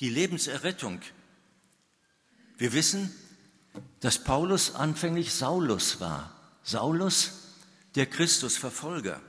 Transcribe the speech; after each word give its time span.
die 0.00 0.10
Lebenserrettung. 0.10 1.00
Wir 2.56 2.72
wissen, 2.72 3.14
dass 4.00 4.22
Paulus 4.22 4.74
anfänglich 4.74 5.32
Saulus 5.32 6.00
war. 6.00 6.30
Saulus, 6.62 7.50
der 7.94 8.06
Christusverfolger. 8.06 9.20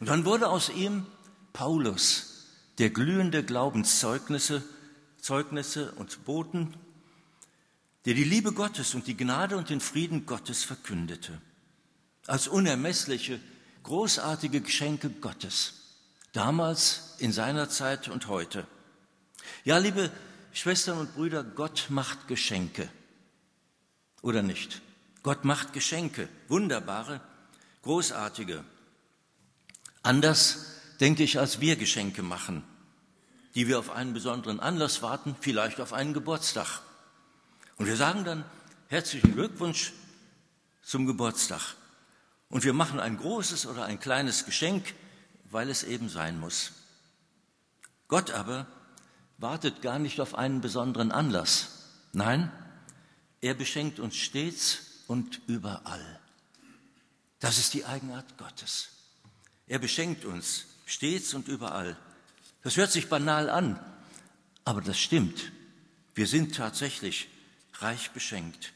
Und 0.00 0.08
dann 0.08 0.24
wurde 0.24 0.48
aus 0.48 0.68
ihm 0.68 1.06
Paulus, 1.52 2.46
der 2.78 2.90
glühende 2.90 3.44
Glaubenszeugnisse 3.44 4.62
Zeugnisse 5.26 5.90
und 5.96 6.24
Boten, 6.24 6.72
der 8.04 8.14
die 8.14 8.22
Liebe 8.22 8.52
Gottes 8.52 8.94
und 8.94 9.08
die 9.08 9.16
Gnade 9.16 9.56
und 9.56 9.70
den 9.70 9.80
Frieden 9.80 10.24
Gottes 10.24 10.62
verkündete, 10.62 11.40
als 12.28 12.46
unermessliche, 12.46 13.40
großartige 13.82 14.60
Geschenke 14.60 15.10
Gottes, 15.10 15.74
damals, 16.32 17.16
in 17.18 17.32
seiner 17.32 17.68
Zeit 17.68 18.06
und 18.06 18.28
heute. 18.28 18.68
Ja, 19.64 19.78
liebe 19.78 20.10
Schwestern 20.52 20.98
und 20.98 21.14
Brüder, 21.14 21.44
Gott 21.44 21.86
macht 21.88 22.28
Geschenke. 22.28 22.88
Oder 24.22 24.42
nicht? 24.42 24.80
Gott 25.22 25.44
macht 25.44 25.72
Geschenke, 25.72 26.28
wunderbare, 26.48 27.20
großartige. 27.82 28.64
Anders, 30.02 30.66
denke 31.00 31.24
ich, 31.24 31.38
als 31.38 31.60
wir 31.60 31.76
Geschenke 31.76 32.22
machen, 32.22 32.64
die 33.54 33.68
wir 33.68 33.78
auf 33.78 33.90
einen 33.90 34.12
besonderen 34.12 34.60
Anlass 34.60 35.02
warten, 35.02 35.36
vielleicht 35.40 35.80
auf 35.80 35.92
einen 35.92 36.14
Geburtstag. 36.14 36.80
Und 37.76 37.86
wir 37.86 37.96
sagen 37.96 38.24
dann 38.24 38.44
herzlichen 38.88 39.34
Glückwunsch 39.34 39.92
zum 40.82 41.06
Geburtstag. 41.06 41.74
Und 42.48 42.64
wir 42.64 42.72
machen 42.72 43.00
ein 43.00 43.16
großes 43.16 43.66
oder 43.66 43.84
ein 43.84 43.98
kleines 43.98 44.44
Geschenk, 44.44 44.94
weil 45.50 45.68
es 45.68 45.82
eben 45.82 46.08
sein 46.08 46.38
muss. 46.38 46.72
Gott 48.08 48.30
aber 48.30 48.66
wartet 49.38 49.82
gar 49.82 49.98
nicht 49.98 50.20
auf 50.20 50.34
einen 50.34 50.60
besonderen 50.60 51.12
Anlass. 51.12 51.84
Nein, 52.12 52.50
er 53.40 53.54
beschenkt 53.54 54.00
uns 54.00 54.16
stets 54.16 55.02
und 55.06 55.40
überall. 55.46 56.20
Das 57.40 57.58
ist 57.58 57.74
die 57.74 57.84
Eigenart 57.84 58.38
Gottes. 58.38 58.88
Er 59.66 59.78
beschenkt 59.78 60.24
uns 60.24 60.66
stets 60.86 61.34
und 61.34 61.48
überall. 61.48 61.96
Das 62.62 62.76
hört 62.76 62.90
sich 62.90 63.08
banal 63.08 63.50
an, 63.50 63.78
aber 64.64 64.80
das 64.80 64.98
stimmt. 64.98 65.52
Wir 66.14 66.26
sind 66.26 66.56
tatsächlich 66.56 67.28
reich 67.74 68.10
beschenkt. 68.12 68.72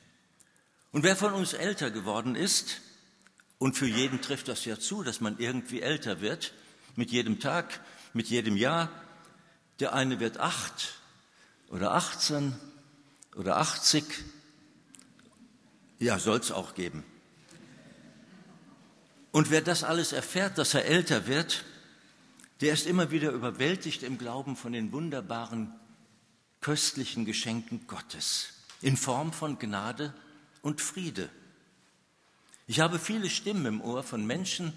Und 0.92 1.04
wer 1.04 1.16
von 1.16 1.32
uns 1.32 1.52
älter 1.52 1.90
geworden 1.90 2.34
ist, 2.34 2.80
und 3.58 3.76
für 3.76 3.86
jeden 3.86 4.22
trifft 4.22 4.48
das 4.48 4.64
ja 4.64 4.78
zu, 4.78 5.02
dass 5.02 5.20
man 5.20 5.38
irgendwie 5.38 5.82
älter 5.82 6.20
wird, 6.20 6.54
mit 6.96 7.10
jedem 7.10 7.40
Tag, 7.40 7.80
mit 8.14 8.28
jedem 8.28 8.56
Jahr, 8.56 8.90
der 9.80 9.94
eine 9.94 10.20
wird 10.20 10.38
acht 10.38 10.94
oder 11.68 11.92
18 11.94 12.54
oder 13.36 13.56
80, 13.56 14.04
ja, 15.98 16.18
soll 16.18 16.38
es 16.38 16.52
auch 16.52 16.74
geben. 16.74 17.04
Und 19.32 19.50
wer 19.50 19.62
das 19.62 19.84
alles 19.84 20.12
erfährt, 20.12 20.58
dass 20.58 20.74
er 20.74 20.84
älter 20.84 21.26
wird, 21.26 21.64
der 22.60 22.74
ist 22.74 22.86
immer 22.86 23.10
wieder 23.10 23.30
überwältigt 23.30 24.02
im 24.02 24.18
Glauben 24.18 24.56
von 24.56 24.72
den 24.72 24.92
wunderbaren, 24.92 25.72
köstlichen 26.60 27.24
Geschenken 27.24 27.86
Gottes 27.86 28.52
in 28.82 28.96
Form 28.96 29.32
von 29.32 29.58
Gnade 29.58 30.12
und 30.62 30.80
Friede. 30.80 31.30
Ich 32.66 32.80
habe 32.80 32.98
viele 32.98 33.30
Stimmen 33.30 33.66
im 33.66 33.80
Ohr 33.80 34.02
von 34.02 34.26
Menschen, 34.26 34.72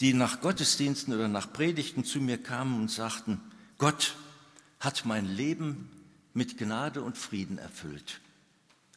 die 0.00 0.14
nach 0.14 0.40
Gottesdiensten 0.40 1.14
oder 1.14 1.28
nach 1.28 1.52
Predigten 1.52 2.04
zu 2.04 2.20
mir 2.20 2.40
kamen 2.40 2.80
und 2.80 2.90
sagten, 2.90 3.40
Gott 3.82 4.14
hat 4.78 5.06
mein 5.06 5.26
Leben 5.26 5.90
mit 6.34 6.56
Gnade 6.56 7.02
und 7.02 7.18
Frieden 7.18 7.58
erfüllt 7.58 8.20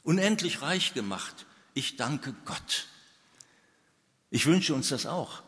unendlich 0.03 0.61
reich 0.61 0.93
gemacht. 0.93 1.47
Ich 1.73 1.95
danke 1.97 2.35
Gott. 2.45 2.85
Ich 4.29 4.45
wünsche 4.45 4.75
uns 4.75 4.89
das 4.89 5.07
auch, 5.07 5.41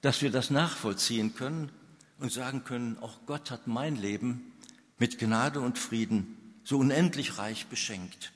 dass 0.00 0.22
wir 0.22 0.30
das 0.30 0.48
nachvollziehen 0.48 1.34
können 1.34 1.70
und 2.18 2.32
sagen 2.32 2.64
können, 2.64 2.96
auch 2.96 3.26
Gott 3.26 3.50
hat 3.50 3.66
mein 3.66 3.94
Leben 3.94 4.54
mit 4.96 5.18
Gnade 5.18 5.60
und 5.60 5.78
Frieden 5.78 6.38
so 6.64 6.78
unendlich 6.78 7.36
reich 7.36 7.66
beschenkt. 7.66 8.32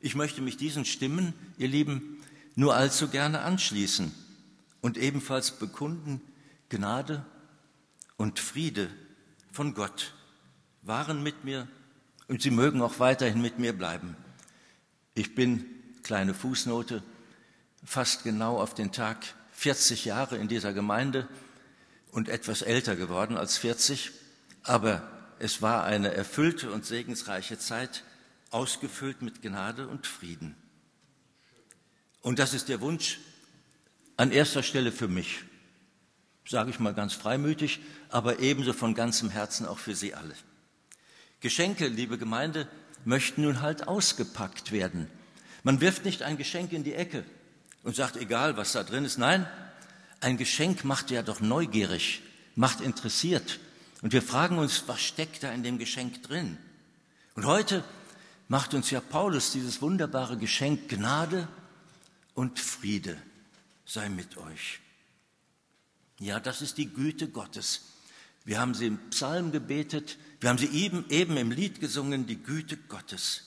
Ich 0.00 0.16
möchte 0.16 0.42
mich 0.42 0.56
diesen 0.56 0.84
Stimmen, 0.84 1.32
ihr 1.58 1.68
Lieben, 1.68 2.20
nur 2.56 2.74
allzu 2.74 3.06
gerne 3.06 3.42
anschließen 3.42 4.12
und 4.80 4.98
ebenfalls 4.98 5.60
bekunden, 5.60 6.20
Gnade 6.70 7.24
und 8.16 8.40
Friede 8.40 8.90
von 9.52 9.74
Gott 9.74 10.14
waren 10.82 11.22
mit 11.22 11.44
mir 11.44 11.68
und 12.28 12.42
sie 12.42 12.50
mögen 12.50 12.82
auch 12.82 12.98
weiterhin 12.98 13.40
mit 13.40 13.58
mir 13.58 13.72
bleiben. 13.72 14.16
Ich 15.14 15.34
bin, 15.34 15.64
kleine 16.02 16.34
Fußnote, 16.34 17.02
fast 17.84 18.24
genau 18.24 18.58
auf 18.60 18.74
den 18.74 18.92
Tag 18.92 19.18
40 19.52 20.06
Jahre 20.06 20.38
in 20.38 20.48
dieser 20.48 20.72
Gemeinde 20.72 21.28
und 22.10 22.28
etwas 22.28 22.62
älter 22.62 22.96
geworden 22.96 23.36
als 23.36 23.58
40, 23.58 24.10
aber 24.62 25.08
es 25.38 25.60
war 25.60 25.84
eine 25.84 26.14
erfüllte 26.14 26.72
und 26.72 26.86
segensreiche 26.86 27.58
Zeit, 27.58 28.04
ausgefüllt 28.50 29.22
mit 29.22 29.42
Gnade 29.42 29.88
und 29.88 30.06
Frieden. 30.06 30.56
Und 32.20 32.38
das 32.38 32.54
ist 32.54 32.68
der 32.68 32.80
Wunsch 32.80 33.18
an 34.16 34.30
erster 34.30 34.62
Stelle 34.62 34.92
für 34.92 35.08
mich, 35.08 35.44
sage 36.46 36.70
ich 36.70 36.80
mal 36.80 36.94
ganz 36.94 37.14
freimütig, 37.14 37.80
aber 38.08 38.40
ebenso 38.40 38.72
von 38.72 38.94
ganzem 38.94 39.30
Herzen 39.30 39.66
auch 39.66 39.78
für 39.78 39.94
Sie 39.94 40.14
alle. 40.14 40.34
Geschenke, 41.40 41.88
liebe 41.88 42.18
Gemeinde, 42.18 42.68
möchten 43.04 43.42
nun 43.42 43.60
halt 43.60 43.88
ausgepackt 43.88 44.72
werden. 44.72 45.08
Man 45.62 45.80
wirft 45.80 46.04
nicht 46.04 46.22
ein 46.22 46.36
Geschenk 46.36 46.72
in 46.72 46.84
die 46.84 46.94
Ecke 46.94 47.24
und 47.82 47.96
sagt, 47.96 48.16
egal 48.16 48.56
was 48.56 48.72
da 48.72 48.82
drin 48.82 49.04
ist. 49.04 49.18
Nein, 49.18 49.46
ein 50.20 50.36
Geschenk 50.36 50.84
macht 50.84 51.10
ja 51.10 51.22
doch 51.22 51.40
neugierig, 51.40 52.22
macht 52.54 52.80
interessiert. 52.80 53.58
Und 54.02 54.12
wir 54.12 54.22
fragen 54.22 54.58
uns, 54.58 54.84
was 54.86 55.00
steckt 55.00 55.42
da 55.42 55.52
in 55.52 55.62
dem 55.62 55.78
Geschenk 55.78 56.22
drin? 56.22 56.58
Und 57.34 57.46
heute 57.46 57.84
macht 58.48 58.74
uns 58.74 58.90
ja 58.90 59.00
Paulus 59.00 59.52
dieses 59.52 59.80
wunderbare 59.80 60.36
Geschenk 60.36 60.88
Gnade 60.88 61.48
und 62.34 62.58
Friede 62.58 63.16
sei 63.84 64.08
mit 64.08 64.36
euch. 64.36 64.81
Ja, 66.18 66.40
das 66.40 66.62
ist 66.62 66.78
die 66.78 66.92
Güte 66.92 67.28
Gottes. 67.28 67.82
Wir 68.44 68.60
haben 68.60 68.74
sie 68.74 68.86
im 68.86 68.98
Psalm 69.10 69.52
gebetet, 69.52 70.18
wir 70.40 70.50
haben 70.50 70.58
sie 70.58 70.66
eben, 70.66 71.08
eben 71.08 71.36
im 71.36 71.50
Lied 71.50 71.80
gesungen, 71.80 72.26
die 72.26 72.42
Güte 72.42 72.76
Gottes. 72.76 73.42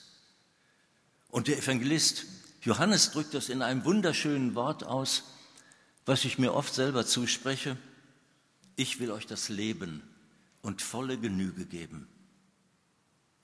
Und 1.28 1.48
der 1.48 1.58
Evangelist 1.58 2.24
Johannes 2.62 3.12
drückt 3.12 3.34
das 3.34 3.48
in 3.48 3.62
einem 3.62 3.84
wunderschönen 3.84 4.54
Wort 4.54 4.82
aus, 4.82 5.22
was 6.04 6.24
ich 6.24 6.38
mir 6.38 6.52
oft 6.52 6.74
selber 6.74 7.06
zuspreche. 7.06 7.76
Ich 8.74 8.98
will 8.98 9.10
euch 9.12 9.26
das 9.26 9.48
Leben 9.48 10.02
und 10.62 10.82
volle 10.82 11.16
Genüge 11.16 11.64
geben. 11.64 12.08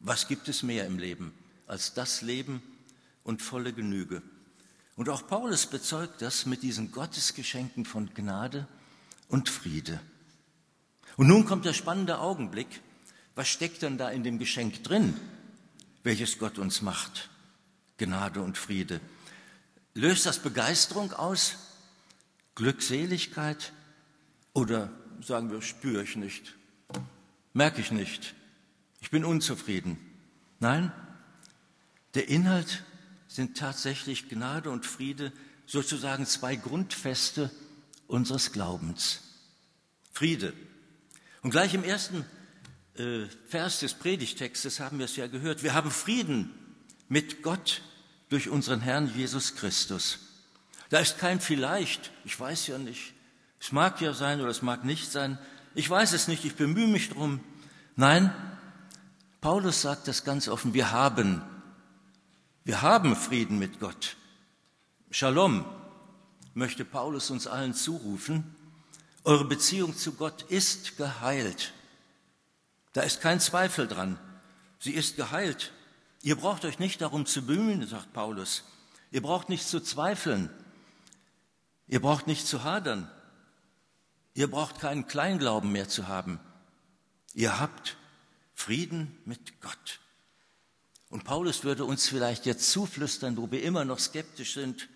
Was 0.00 0.26
gibt 0.26 0.48
es 0.48 0.64
mehr 0.64 0.86
im 0.86 0.98
Leben 0.98 1.32
als 1.68 1.94
das 1.94 2.22
Leben 2.22 2.62
und 3.22 3.42
volle 3.42 3.72
Genüge? 3.72 4.22
Und 4.96 5.08
auch 5.08 5.26
Paulus 5.28 5.66
bezeugt 5.66 6.20
das 6.20 6.44
mit 6.44 6.64
diesen 6.64 6.90
Gottesgeschenken 6.90 7.84
von 7.84 8.12
Gnade 8.14 8.66
und 9.32 9.48
Friede. 9.48 9.98
Und 11.16 11.26
nun 11.26 11.46
kommt 11.46 11.64
der 11.64 11.72
spannende 11.72 12.18
Augenblick. 12.18 12.82
Was 13.34 13.48
steckt 13.48 13.82
denn 13.82 13.96
da 13.96 14.10
in 14.10 14.22
dem 14.22 14.38
Geschenk 14.38 14.84
drin, 14.84 15.18
welches 16.02 16.38
Gott 16.38 16.58
uns 16.58 16.82
macht? 16.82 17.30
Gnade 17.96 18.42
und 18.42 18.58
Friede. 18.58 19.00
Löst 19.94 20.26
das 20.26 20.38
Begeisterung 20.38 21.12
aus? 21.14 21.56
Glückseligkeit? 22.54 23.72
Oder 24.52 24.90
sagen 25.22 25.50
wir, 25.50 25.62
spüre 25.62 26.02
ich 26.02 26.16
nicht, 26.16 26.54
merke 27.54 27.80
ich 27.80 27.90
nicht, 27.90 28.34
ich 29.00 29.10
bin 29.10 29.24
unzufrieden? 29.24 29.96
Nein, 30.60 30.92
der 32.14 32.28
Inhalt 32.28 32.84
sind 33.28 33.56
tatsächlich 33.56 34.28
Gnade 34.28 34.70
und 34.70 34.84
Friede, 34.84 35.32
sozusagen 35.64 36.26
zwei 36.26 36.54
Grundfeste 36.54 37.50
unseres 38.12 38.52
Glaubens. 38.52 39.20
Friede, 40.12 40.52
und 41.40 41.50
gleich 41.50 41.74
im 41.74 41.82
ersten 41.82 42.24
äh, 42.96 43.24
Vers 43.48 43.80
des 43.80 43.94
Predigtextes 43.94 44.78
haben 44.78 44.98
wir 44.98 45.06
es 45.06 45.16
ja 45.16 45.26
gehört. 45.26 45.62
Wir 45.62 45.74
haben 45.74 45.90
Frieden 45.90 46.52
mit 47.08 47.42
Gott 47.42 47.82
durch 48.28 48.48
unseren 48.48 48.80
Herrn 48.80 49.12
Jesus 49.16 49.56
Christus. 49.56 50.20
Da 50.90 51.00
ist 51.00 51.18
kein 51.18 51.40
vielleicht, 51.40 52.12
ich 52.24 52.38
weiß 52.38 52.66
ja 52.68 52.78
nicht. 52.78 53.14
Es 53.58 53.72
mag 53.72 54.00
ja 54.00 54.12
sein 54.12 54.40
oder 54.40 54.50
es 54.50 54.62
mag 54.62 54.84
nicht 54.84 55.10
sein. 55.10 55.38
Ich 55.74 55.88
weiß 55.88 56.12
es 56.12 56.28
nicht, 56.28 56.44
ich 56.44 56.54
bemühe 56.54 56.86
mich 56.86 57.08
drum. 57.08 57.40
Nein, 57.96 58.32
Paulus 59.40 59.82
sagt 59.82 60.06
das 60.06 60.22
ganz 60.22 60.48
offen, 60.48 60.74
wir 60.74 60.92
haben, 60.92 61.42
wir 62.64 62.82
haben 62.82 63.16
Frieden 63.16 63.58
mit 63.58 63.80
Gott. 63.80 64.16
Shalom 65.10 65.64
möchte 66.54 66.84
Paulus 66.84 67.30
uns 67.30 67.46
allen 67.46 67.74
zurufen. 67.74 68.54
Eure 69.24 69.44
Beziehung 69.44 69.96
zu 69.96 70.12
Gott 70.12 70.42
ist 70.42 70.96
geheilt. 70.96 71.72
Da 72.92 73.02
ist 73.02 73.20
kein 73.20 73.40
Zweifel 73.40 73.88
dran. 73.88 74.18
Sie 74.78 74.92
ist 74.92 75.16
geheilt. 75.16 75.72
Ihr 76.22 76.36
braucht 76.36 76.64
euch 76.64 76.78
nicht 76.78 77.00
darum 77.00 77.26
zu 77.26 77.42
bemühen, 77.46 77.86
sagt 77.86 78.12
Paulus. 78.12 78.64
Ihr 79.10 79.22
braucht 79.22 79.48
nicht 79.48 79.66
zu 79.66 79.80
zweifeln. 79.80 80.50
Ihr 81.86 82.00
braucht 82.00 82.26
nicht 82.26 82.46
zu 82.46 82.64
hadern. 82.64 83.10
Ihr 84.34 84.50
braucht 84.50 84.80
keinen 84.80 85.06
Kleinglauben 85.06 85.70
mehr 85.72 85.88
zu 85.88 86.08
haben. 86.08 86.40
Ihr 87.34 87.60
habt 87.60 87.96
Frieden 88.54 89.18
mit 89.24 89.60
Gott. 89.60 90.00
Und 91.10 91.24
Paulus 91.24 91.64
würde 91.64 91.84
uns 91.84 92.08
vielleicht 92.08 92.46
jetzt 92.46 92.70
zuflüstern, 92.70 93.36
wo 93.36 93.50
wir 93.50 93.62
immer 93.62 93.84
noch 93.84 93.98
skeptisch 93.98 94.54
sind, 94.54 94.88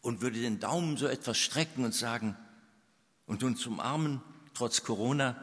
und 0.00 0.20
würde 0.20 0.40
den 0.40 0.60
Daumen 0.60 0.96
so 0.96 1.06
etwas 1.06 1.38
strecken 1.38 1.84
und 1.84 1.94
sagen 1.94 2.36
und 3.26 3.42
uns 3.42 3.66
umarmen, 3.66 4.20
trotz 4.54 4.82
Corona, 4.82 5.36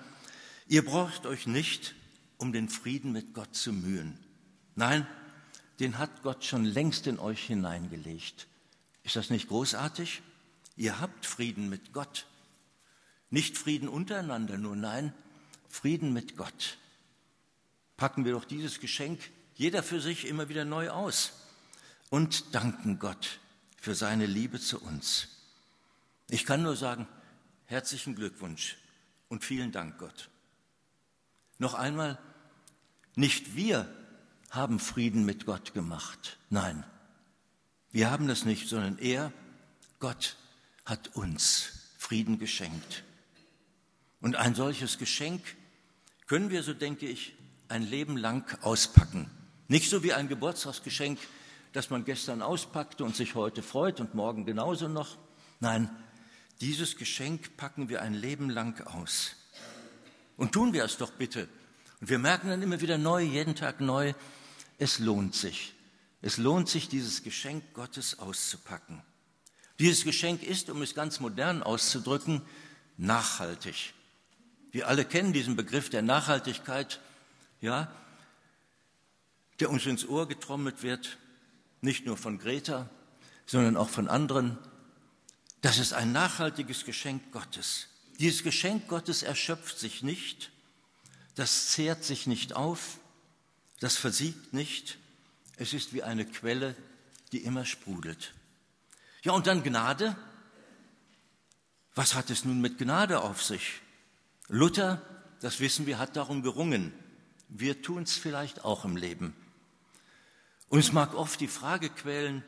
ihr 0.68 0.84
braucht 0.84 1.26
euch 1.26 1.48
nicht 1.48 1.96
um 2.38 2.52
den 2.52 2.70
Frieden 2.70 3.12
mit 3.12 3.34
Gott 3.34 3.56
zu 3.56 3.72
mühen. 3.72 4.20
Nein, 4.76 5.08
den 5.80 5.98
hat 5.98 6.24
Gott 6.24 6.44
schon 6.44 6.66
längst 6.66 7.08
in 7.08 7.20
euch 7.20 7.46
hineingelegt. 7.46 8.48
Ist 9.04 9.16
das 9.16 9.30
nicht 9.30 9.48
großartig? 9.48 10.22
Ihr 10.76 11.00
habt 11.00 11.26
Frieden 11.26 11.70
mit 11.70 11.94
Gott. 11.94 12.26
Nicht 13.30 13.58
Frieden 13.58 13.88
untereinander 13.88 14.58
nur, 14.58 14.76
nein, 14.76 15.14
Frieden 15.70 16.14
mit 16.14 16.38
Gott. 16.38 16.78
Packen 17.98 18.26
wir 18.26 18.34
doch 18.34 18.46
dieses 18.46 18.80
Geschenk 18.80 19.20
jeder 19.56 19.84
für 19.84 20.02
sich 20.02 20.28
immer 20.28 20.50
wieder 20.50 20.66
neu 20.66 20.90
aus 20.90 21.34
und 22.10 22.54
danken 22.54 23.00
Gott 23.00 23.40
für 23.86 23.94
seine 23.94 24.26
Liebe 24.26 24.60
zu 24.60 24.82
uns. 24.82 25.28
Ich 26.28 26.48
kann 26.48 26.64
nur 26.64 26.76
sagen, 26.76 27.08
herzlichen 27.66 28.16
Glückwunsch 28.16 28.78
und 29.30 29.44
vielen 29.46 29.72
Dank 29.72 30.00
Gott. 30.00 30.32
Noch 31.60 31.76
einmal, 31.76 32.18
nicht 33.14 33.56
wir 33.56 33.88
haben 34.50 34.80
Frieden 34.80 35.24
mit 35.24 35.46
Gott 35.46 35.76
gemacht. 35.76 36.40
Nein, 36.50 36.84
wir 37.92 38.10
haben 38.10 38.28
das 38.28 38.44
nicht, 38.44 38.68
sondern 38.68 38.98
er, 38.98 39.32
Gott, 40.00 40.36
hat 40.84 41.16
uns 41.16 41.70
Frieden 42.00 42.40
geschenkt. 42.40 43.04
Und 44.20 44.36
ein 44.36 44.56
solches 44.56 44.98
Geschenk 44.98 45.44
können 46.26 46.50
wir, 46.50 46.64
so 46.64 46.74
denke 46.74 47.06
ich, 47.08 47.36
ein 47.68 47.84
Leben 47.84 48.18
lang 48.18 48.52
auspacken. 48.64 49.30
Nicht 49.68 49.92
so 49.92 50.02
wie 50.02 50.14
ein 50.14 50.28
Geburtstagsgeschenk, 50.28 51.20
das 51.76 51.90
man 51.90 52.06
gestern 52.06 52.42
auspackte 52.42 53.04
und 53.04 53.16
sich 53.16 53.36
heute 53.36 53.62
freut 53.62 54.00
und 54.00 54.16
morgen 54.16 54.46
genauso 54.46 54.88
noch. 54.88 55.18
Nein, 55.60 55.90
dieses 56.62 56.96
Geschenk 56.96 57.58
packen 57.58 57.90
wir 57.90 58.02
ein 58.02 58.14
Leben 58.14 58.50
lang 58.50 58.80
aus. 58.88 59.36
Und 60.38 60.54
tun 60.54 60.72
wir 60.72 60.86
es 60.86 60.98
doch 60.98 61.12
bitte. 61.12 61.50
Und 62.00 62.10
wir 62.10 62.20
merken 62.20 62.50
dann 62.50 62.62
immer 62.62 62.80
wieder 62.80 62.98
neu, 62.98 63.22
jeden 63.22 63.56
Tag 63.56 63.82
neu, 63.82 64.14
es 64.78 65.00
lohnt 65.00 65.36
sich. 65.36 65.74
Es 66.22 66.38
lohnt 66.38 66.70
sich, 66.70 66.88
dieses 66.88 67.24
Geschenk 67.24 67.74
Gottes 67.74 68.20
auszupacken. 68.20 69.02
Dieses 69.78 70.06
Geschenk 70.06 70.44
ist, 70.44 70.70
um 70.70 70.82
es 70.82 70.96
ganz 70.96 71.20
modern 71.20 71.62
auszudrücken, 71.62 72.42
nachhaltig. 72.96 73.94
Wir 74.72 74.88
alle 74.88 75.04
kennen 75.04 75.34
diesen 75.34 75.58
Begriff 75.58 75.90
der 75.90 76.02
Nachhaltigkeit, 76.02 77.02
ja, 77.60 77.92
der 79.60 79.70
uns 79.70 79.86
ins 79.86 80.08
Ohr 80.08 80.28
getrommelt 80.28 80.84
wird, 80.84 81.18
nicht 81.86 82.06
nur 82.06 82.18
von 82.18 82.38
Greta, 82.38 82.90
sondern 83.46 83.78
auch 83.78 83.90
von 83.90 84.10
anderen. 84.10 84.58
Das 85.62 85.78
ist 85.78 85.94
ein 85.94 86.12
nachhaltiges 86.12 86.84
Geschenk 86.84 87.32
Gottes. 87.32 87.88
Dieses 88.20 88.44
Geschenk 88.44 88.88
Gottes 88.88 89.24
erschöpft 89.24 89.80
sich 89.80 90.04
nicht, 90.04 90.52
das 91.36 91.68
zehrt 91.68 92.04
sich 92.04 92.28
nicht 92.28 92.54
auf, 92.54 93.00
das 93.80 93.98
versiegt 93.98 94.54
nicht. 94.54 94.98
Es 95.58 95.74
ist 95.74 95.94
wie 95.94 96.04
eine 96.04 96.26
Quelle, 96.26 96.76
die 97.32 97.44
immer 97.44 97.66
sprudelt. 97.66 98.34
Ja, 99.24 99.34
und 99.34 99.48
dann 99.48 99.64
Gnade. 99.64 100.16
Was 101.94 102.14
hat 102.14 102.30
es 102.30 102.46
nun 102.46 102.62
mit 102.62 102.78
Gnade 102.78 103.22
auf 103.22 103.44
sich? 103.44 103.82
Luther, 104.48 105.02
das 105.42 105.60
wissen 105.60 105.86
wir, 105.86 105.98
hat 105.98 106.16
darum 106.16 106.42
gerungen. 106.42 106.94
Wir 107.50 107.82
tun 107.82 108.04
es 108.04 108.18
vielleicht 108.18 108.64
auch 108.64 108.86
im 108.86 108.98
Leben. 108.98 109.36
Uns 110.70 110.92
mag 110.92 111.14
oft 111.14 111.40
die 111.40 111.48
Frage 111.48 111.90
quälen, 111.90 112.44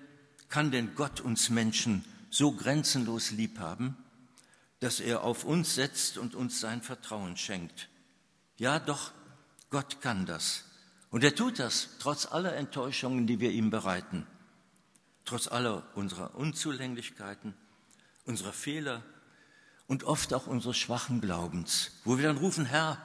kann 0.49 0.71
denn 0.71 0.95
Gott 0.95 1.19
uns 1.19 1.49
Menschen 1.49 2.03
so 2.29 2.51
grenzenlos 2.51 3.31
lieb 3.31 3.59
haben, 3.59 3.97
dass 4.79 4.99
er 4.99 5.23
auf 5.23 5.43
uns 5.43 5.75
setzt 5.75 6.17
und 6.17 6.35
uns 6.35 6.59
sein 6.59 6.81
Vertrauen 6.81 7.37
schenkt? 7.37 7.89
Ja, 8.57 8.79
doch, 8.79 9.11
Gott 9.69 10.01
kann 10.01 10.25
das. 10.25 10.63
Und 11.09 11.23
er 11.23 11.35
tut 11.35 11.59
das 11.59 11.89
trotz 11.99 12.25
aller 12.25 12.55
Enttäuschungen, 12.55 13.27
die 13.27 13.39
wir 13.39 13.51
ihm 13.51 13.69
bereiten, 13.69 14.25
trotz 15.25 15.47
aller 15.47 15.83
unserer 15.95 16.35
Unzulänglichkeiten, 16.35 17.53
unserer 18.25 18.53
Fehler 18.53 19.03
und 19.87 20.03
oft 20.03 20.33
auch 20.33 20.47
unseres 20.47 20.77
schwachen 20.77 21.21
Glaubens, 21.21 21.91
wo 22.03 22.17
wir 22.17 22.27
dann 22.27 22.37
rufen, 22.37 22.65
Herr, 22.65 23.01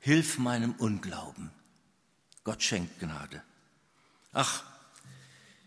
hilf 0.00 0.38
meinem 0.38 0.72
Unglauben. 0.72 1.50
Gott 2.44 2.62
schenkt 2.62 3.00
Gnade. 3.00 3.42
Ach, 4.36 4.64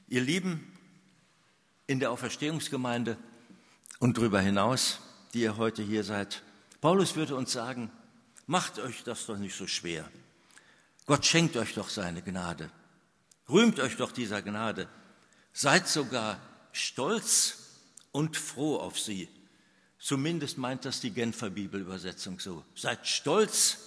ihr 0.10 0.20
Lieben 0.20 0.78
in 1.88 2.02
der 2.02 2.12
Auferstehungsgemeinde 2.12 3.18
und 4.00 4.18
darüber 4.18 4.42
hinaus, 4.42 5.00
die 5.34 5.40
ihr 5.40 5.56
heute 5.56 5.82
hier 5.82 6.04
seid, 6.04 6.44
Paulus 6.82 7.16
würde 7.16 7.38
uns 7.38 7.54
sagen, 7.54 7.90
macht 8.46 8.78
euch 8.80 9.06
das 9.06 9.26
doch 9.26 9.38
nicht 9.38 9.56
so 9.56 9.68
schwer. 9.68 10.12
Gott 11.06 11.26
schenkt 11.26 11.56
euch 11.56 11.76
doch 11.76 11.88
seine 11.88 12.22
Gnade. 12.22 12.70
Rühmt 13.48 13.80
euch 13.80 13.96
doch 13.96 14.12
dieser 14.12 14.42
Gnade. 14.42 14.90
Seid 15.54 15.88
sogar 15.88 16.38
stolz 16.74 17.60
und 18.12 18.36
froh 18.36 18.80
auf 18.80 19.00
sie. 19.00 19.30
Zumindest 19.98 20.58
meint 20.58 20.84
das 20.84 21.00
die 21.00 21.12
Genfer 21.12 21.52
Bibelübersetzung 21.52 22.42
so. 22.42 22.66
Seid 22.76 23.08
stolz 23.08 23.78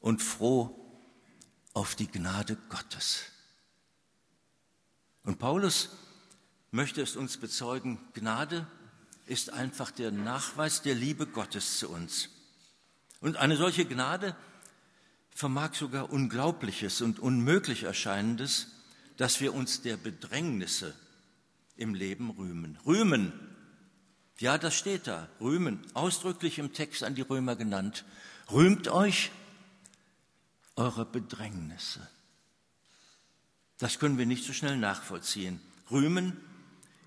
und 0.00 0.22
froh 0.22 0.74
auf 1.74 1.94
die 1.94 2.10
Gnade 2.10 2.56
Gottes. 2.70 3.35
Und 5.26 5.38
Paulus 5.38 5.90
möchte 6.70 7.02
es 7.02 7.16
uns 7.16 7.36
bezeugen, 7.36 7.98
Gnade 8.14 8.66
ist 9.26 9.52
einfach 9.52 9.90
der 9.90 10.12
Nachweis 10.12 10.82
der 10.82 10.94
Liebe 10.94 11.26
Gottes 11.26 11.78
zu 11.78 11.90
uns. 11.90 12.30
Und 13.20 13.36
eine 13.36 13.56
solche 13.56 13.84
Gnade 13.84 14.36
vermag 15.30 15.74
sogar 15.74 16.10
Unglaubliches 16.10 17.02
und 17.02 17.18
unmöglich 17.18 17.82
Erscheinendes, 17.82 18.68
dass 19.16 19.40
wir 19.40 19.52
uns 19.52 19.82
der 19.82 19.96
Bedrängnisse 19.96 20.94
im 21.76 21.94
Leben 21.94 22.30
rühmen. 22.30 22.78
Rühmen, 22.86 23.32
ja, 24.38 24.58
das 24.58 24.74
steht 24.76 25.08
da, 25.08 25.28
rühmen, 25.40 25.80
ausdrücklich 25.92 26.60
im 26.60 26.72
Text 26.72 27.02
an 27.02 27.16
die 27.16 27.22
Römer 27.22 27.56
genannt. 27.56 28.04
Rühmt 28.52 28.86
euch 28.86 29.32
eure 30.76 31.04
Bedrängnisse. 31.04 32.06
Das 33.78 33.98
können 33.98 34.18
wir 34.18 34.26
nicht 34.26 34.44
so 34.44 34.52
schnell 34.52 34.76
nachvollziehen. 34.76 35.60
Rühmen 35.90 36.36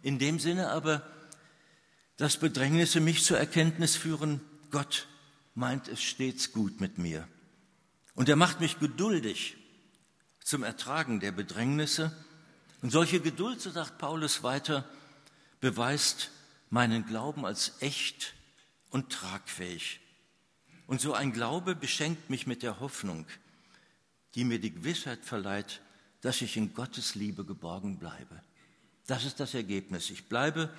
in 0.02 0.20
dem 0.20 0.40
Sinne 0.40 0.70
aber, 0.70 1.06
dass 2.18 2.38
Bedrängnisse 2.38 3.00
mich 3.00 3.24
zur 3.24 3.38
Erkenntnis 3.38 3.96
führen, 3.96 4.42
Gott 4.72 5.08
meint 5.56 5.88
es 5.88 6.02
stets 6.02 6.52
gut 6.52 6.80
mit 6.80 6.98
mir. 6.98 7.28
Und 8.14 8.30
er 8.30 8.36
macht 8.36 8.60
mich 8.60 8.80
geduldig 8.80 9.58
zum 10.44 10.64
Ertragen 10.64 11.20
der 11.20 11.32
Bedrängnisse. 11.32 12.16
Und 12.82 12.92
solche 12.92 13.20
Geduld, 13.20 13.62
so 13.62 13.72
sagt 13.72 13.98
Paulus 13.98 14.44
weiter, 14.44 14.88
beweist 15.60 16.32
meinen 16.70 17.06
Glauben 17.06 17.46
als 17.46 17.74
echt 17.82 18.34
und 18.90 19.12
tragfähig. 19.12 20.00
Und 20.88 21.02
so 21.02 21.14
ein 21.14 21.34
Glaube 21.34 21.76
beschenkt 21.76 22.30
mich 22.30 22.48
mit 22.48 22.64
der 22.64 22.80
Hoffnung, 22.80 23.28
die 24.36 24.44
mir 24.44 24.60
die 24.60 24.74
Gewissheit 24.74 25.24
verleiht, 25.24 25.82
dass 26.22 26.42
ich 26.42 26.58
in 26.58 26.74
Gottes 26.74 27.16
Liebe 27.16 27.46
geborgen 27.46 27.98
bleibe. 27.98 28.42
Das 29.08 29.26
ist 29.26 29.40
das 29.40 29.54
Ergebnis. 29.54 30.10
Ich 30.10 30.28
bleibe 30.28 30.74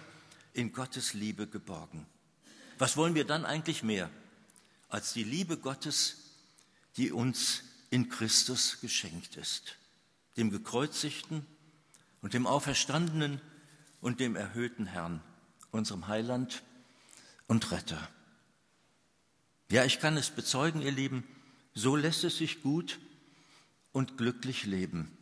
in 0.52 0.73
Gottes 0.73 1.14
Liebe 1.14 1.47
geborgen. 1.47 2.06
Was 2.78 2.97
wollen 2.97 3.14
wir 3.14 3.25
dann 3.25 3.44
eigentlich 3.44 3.82
mehr 3.82 4.11
als 4.88 5.12
die 5.12 5.25
Liebe 5.25 5.56
Gottes, 5.56 6.16
die 6.97 7.12
uns 7.12 7.62
in 7.90 8.09
Christus 8.09 8.80
geschenkt 8.80 9.37
ist, 9.37 9.76
dem 10.37 10.50
gekreuzigten 10.50 11.47
und 12.23 12.35
dem 12.35 12.47
auferstandenen 12.47 13.40
und 14.00 14.20
dem 14.20 14.37
erhöhten 14.37 14.87
Herrn, 14.87 15.23
unserem 15.70 16.09
Heiland 16.09 16.62
und 17.47 17.70
Retter. 17.70 18.09
Ja, 19.70 19.85
ich 19.85 20.00
kann 20.00 20.16
es 20.16 20.30
bezeugen, 20.30 20.82
ihr 20.82 20.92
Lieben, 20.92 21.25
so 21.75 21.94
lässt 21.94 22.25
es 22.25 22.38
sich 22.38 22.62
gut 22.62 22.99
und 23.92 24.18
glücklich 24.18 24.66
leben. 24.66 25.16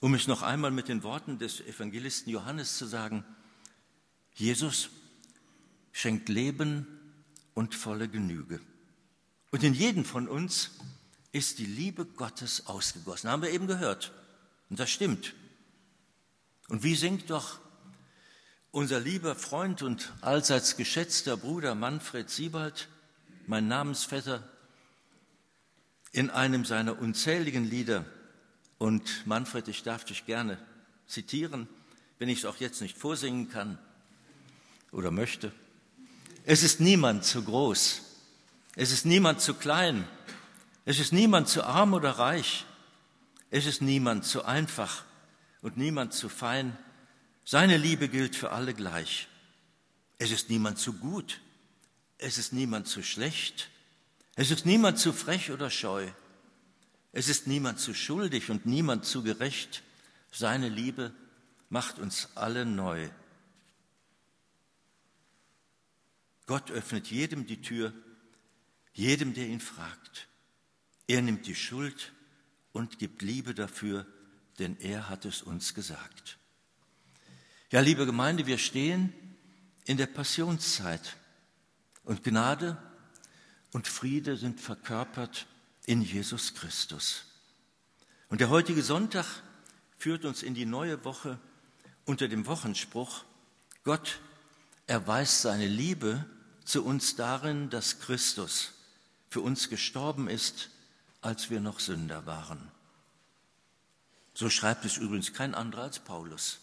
Um 0.00 0.14
es 0.14 0.26
noch 0.26 0.42
einmal 0.42 0.70
mit 0.70 0.88
den 0.88 1.02
Worten 1.02 1.38
des 1.38 1.60
Evangelisten 1.60 2.32
Johannes 2.32 2.78
zu 2.78 2.86
sagen, 2.86 3.24
Jesus 4.34 4.88
schenkt 5.92 6.30
Leben 6.30 6.86
und 7.52 7.74
volle 7.74 8.08
Genüge. 8.08 8.60
Und 9.50 9.62
in 9.62 9.74
jedem 9.74 10.06
von 10.06 10.26
uns 10.26 10.70
ist 11.32 11.58
die 11.58 11.66
Liebe 11.66 12.06
Gottes 12.06 12.66
ausgegossen. 12.66 13.28
Haben 13.28 13.42
wir 13.42 13.50
eben 13.50 13.66
gehört. 13.66 14.12
Und 14.70 14.80
das 14.80 14.90
stimmt. 14.90 15.34
Und 16.68 16.82
wie 16.82 16.94
singt 16.94 17.28
doch 17.28 17.58
unser 18.70 19.00
lieber 19.00 19.34
Freund 19.34 19.82
und 19.82 20.12
allseits 20.20 20.76
geschätzter 20.76 21.36
Bruder 21.36 21.74
Manfred 21.74 22.30
Siebald, 22.30 22.88
mein 23.46 23.68
Namensvetter, 23.68 24.48
in 26.12 26.30
einem 26.30 26.64
seiner 26.64 26.98
unzähligen 27.00 27.68
Lieder, 27.68 28.04
und 28.80 29.26
Manfred, 29.26 29.68
ich 29.68 29.82
darf 29.82 30.06
dich 30.06 30.24
gerne 30.24 30.56
zitieren, 31.06 31.68
wenn 32.18 32.30
ich 32.30 32.38
es 32.38 32.44
auch 32.46 32.56
jetzt 32.56 32.80
nicht 32.80 32.96
vorsingen 32.96 33.50
kann 33.50 33.78
oder 34.90 35.10
möchte. 35.10 35.52
Es 36.44 36.62
ist 36.62 36.80
niemand 36.80 37.26
zu 37.26 37.44
groß, 37.44 38.00
es 38.76 38.90
ist 38.90 39.04
niemand 39.04 39.42
zu 39.42 39.52
klein, 39.52 40.08
es 40.86 40.98
ist 40.98 41.12
niemand 41.12 41.46
zu 41.46 41.62
arm 41.62 41.92
oder 41.92 42.12
reich, 42.12 42.64
es 43.50 43.66
ist 43.66 43.82
niemand 43.82 44.24
zu 44.24 44.46
einfach 44.46 45.04
und 45.60 45.76
niemand 45.76 46.14
zu 46.14 46.30
fein. 46.30 46.74
Seine 47.44 47.76
Liebe 47.76 48.08
gilt 48.08 48.34
für 48.34 48.50
alle 48.50 48.72
gleich. 48.72 49.28
Es 50.16 50.30
ist 50.30 50.48
niemand 50.48 50.78
zu 50.78 50.94
gut, 50.94 51.42
es 52.16 52.38
ist 52.38 52.54
niemand 52.54 52.88
zu 52.88 53.02
schlecht, 53.02 53.68
es 54.36 54.50
ist 54.50 54.64
niemand 54.64 54.98
zu 54.98 55.12
frech 55.12 55.50
oder 55.50 55.68
scheu, 55.68 56.08
es 57.12 57.28
ist 57.28 57.46
niemand 57.46 57.80
zu 57.80 57.94
schuldig 57.94 58.50
und 58.50 58.66
niemand 58.66 59.04
zu 59.04 59.22
gerecht. 59.22 59.82
Seine 60.30 60.68
Liebe 60.68 61.12
macht 61.68 61.98
uns 61.98 62.28
alle 62.36 62.64
neu. 62.64 63.08
Gott 66.46 66.70
öffnet 66.70 67.08
jedem 67.08 67.46
die 67.46 67.60
Tür, 67.60 67.92
jedem, 68.92 69.34
der 69.34 69.46
ihn 69.46 69.60
fragt. 69.60 70.28
Er 71.06 71.22
nimmt 71.22 71.46
die 71.46 71.54
Schuld 71.54 72.12
und 72.72 72.98
gibt 72.98 73.22
Liebe 73.22 73.54
dafür, 73.54 74.06
denn 74.58 74.76
er 74.78 75.08
hat 75.08 75.24
es 75.24 75.42
uns 75.42 75.74
gesagt. 75.74 76.38
Ja, 77.70 77.80
liebe 77.80 78.06
Gemeinde, 78.06 78.46
wir 78.46 78.58
stehen 78.58 79.12
in 79.84 79.96
der 79.96 80.06
Passionszeit 80.06 81.16
und 82.04 82.22
Gnade 82.22 82.76
und 83.72 83.86
Friede 83.86 84.36
sind 84.36 84.60
verkörpert 84.60 85.46
in 85.86 86.02
Jesus 86.02 86.54
Christus. 86.54 87.24
Und 88.28 88.40
der 88.40 88.50
heutige 88.50 88.82
Sonntag 88.82 89.26
führt 89.96 90.24
uns 90.24 90.42
in 90.42 90.54
die 90.54 90.66
neue 90.66 91.04
Woche 91.04 91.38
unter 92.04 92.28
dem 92.28 92.46
Wochenspruch, 92.46 93.24
Gott 93.84 94.20
erweist 94.86 95.42
seine 95.42 95.66
Liebe 95.66 96.24
zu 96.64 96.84
uns 96.84 97.16
darin, 97.16 97.70
dass 97.70 98.00
Christus 98.00 98.72
für 99.28 99.40
uns 99.40 99.68
gestorben 99.68 100.28
ist, 100.28 100.70
als 101.20 101.50
wir 101.50 101.60
noch 101.60 101.80
Sünder 101.80 102.26
waren. 102.26 102.70
So 104.34 104.50
schreibt 104.50 104.84
es 104.84 104.96
übrigens 104.96 105.32
kein 105.32 105.54
anderer 105.54 105.82
als 105.82 106.00
Paulus. 106.00 106.60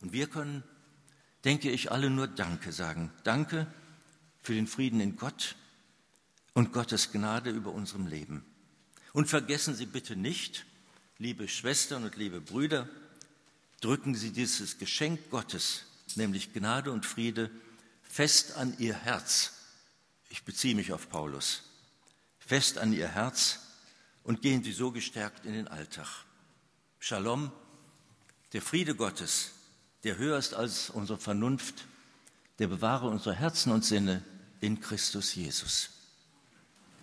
Und 0.00 0.12
wir 0.12 0.28
können, 0.28 0.62
denke 1.44 1.70
ich, 1.70 1.90
alle 1.90 2.10
nur 2.10 2.28
Danke 2.28 2.72
sagen. 2.72 3.12
Danke 3.24 3.66
für 4.42 4.54
den 4.54 4.66
Frieden 4.66 5.00
in 5.00 5.16
Gott 5.16 5.56
und 6.58 6.72
Gottes 6.72 7.12
Gnade 7.12 7.50
über 7.50 7.70
unserem 7.70 8.08
Leben. 8.08 8.44
Und 9.12 9.28
vergessen 9.28 9.76
Sie 9.76 9.86
bitte 9.86 10.16
nicht, 10.16 10.66
liebe 11.18 11.46
Schwestern 11.46 12.02
und 12.02 12.16
liebe 12.16 12.40
Brüder, 12.40 12.88
drücken 13.80 14.16
Sie 14.16 14.32
dieses 14.32 14.76
Geschenk 14.76 15.30
Gottes, 15.30 15.84
nämlich 16.16 16.52
Gnade 16.52 16.90
und 16.90 17.06
Friede, 17.06 17.48
fest 18.02 18.56
an 18.56 18.74
Ihr 18.78 18.94
Herz. 18.94 19.52
Ich 20.30 20.42
beziehe 20.42 20.74
mich 20.74 20.92
auf 20.92 21.08
Paulus. 21.08 21.62
Fest 22.40 22.78
an 22.78 22.92
Ihr 22.92 23.06
Herz 23.06 23.60
und 24.24 24.42
gehen 24.42 24.64
Sie 24.64 24.72
so 24.72 24.90
gestärkt 24.90 25.46
in 25.46 25.52
den 25.52 25.68
Alltag. 25.68 26.08
Shalom, 26.98 27.52
der 28.52 28.62
Friede 28.62 28.96
Gottes, 28.96 29.52
der 30.02 30.18
höher 30.18 30.38
ist 30.38 30.54
als 30.54 30.90
unsere 30.90 31.20
Vernunft, 31.20 31.86
der 32.58 32.66
bewahre 32.66 33.06
unsere 33.06 33.36
Herzen 33.36 33.70
und 33.70 33.84
Sinne 33.84 34.24
in 34.60 34.80
Christus 34.80 35.36
Jesus. 35.36 35.90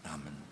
Amen. 0.06 0.45